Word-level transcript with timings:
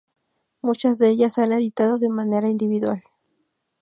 Muchas 0.63 0.97
de 0.97 1.09
ellas 1.11 1.33
se 1.35 1.43
han 1.43 1.53
editado 1.53 1.99
de 1.99 2.09
manera 2.09 2.49
individual. 2.49 3.03